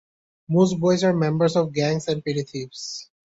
[0.49, 3.07] Most boys were members of gangs and petty thieves.